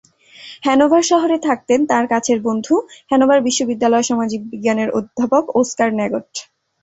Hanover 0.63 1.03
শহরে 1.11 1.37
থাকতেন 1.47 1.79
তাঁর 1.89 2.05
কাছের 2.13 2.39
বন্ধু 2.47 2.75
হ্যানোভার 3.09 3.39
বিশ্ববিদ্যালয়ের 3.47 4.09
সমাজবিজ্ঞানের 4.09 4.89
অধ্যাপক 4.97 5.43
ওসকার 5.59 5.89
নেগট। 5.99 6.29